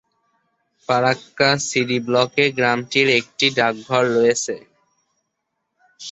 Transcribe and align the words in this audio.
Farakka 0.89 1.49
CD 1.67 1.97
ব্লকে 2.07 2.45
গ্রামটির 2.57 3.07
একটি 3.19 3.45
ডাকঘর 3.57 4.03
রয়েছে। 4.15 4.55